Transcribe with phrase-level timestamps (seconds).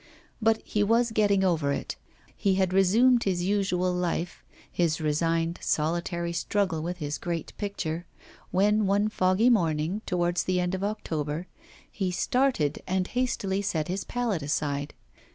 [0.41, 1.95] But he was getting over it,
[2.35, 8.07] he had resumed his usual life, his resigned solitary struggle with his great picture,
[8.49, 11.45] when one foggy morning, towards the end of October,
[11.91, 14.95] he started and hastily set his palette aside.